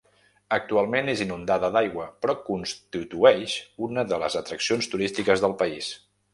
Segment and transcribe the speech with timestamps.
[0.55, 3.55] Actualment és inundada d'aigua, però constitueix
[3.89, 5.95] una de les atraccions turístiques del país.